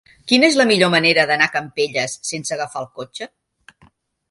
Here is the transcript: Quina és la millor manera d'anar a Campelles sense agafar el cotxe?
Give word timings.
Quina 0.31 0.47
és 0.53 0.55
la 0.59 0.65
millor 0.71 0.89
manera 0.93 1.25
d'anar 1.33 1.49
a 1.51 1.55
Campelles 1.59 2.17
sense 2.31 2.57
agafar 2.59 2.85
el 2.85 2.91
cotxe? 2.99 3.31